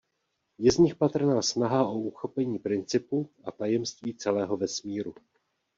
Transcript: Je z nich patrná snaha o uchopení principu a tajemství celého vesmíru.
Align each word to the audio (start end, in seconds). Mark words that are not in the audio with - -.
Je 0.57 0.71
z 0.71 0.77
nich 0.77 0.95
patrná 0.95 1.41
snaha 1.41 1.87
o 1.87 1.99
uchopení 1.99 2.59
principu 2.59 3.29
a 3.43 3.51
tajemství 3.51 4.13
celého 4.15 4.57
vesmíru. 4.57 5.15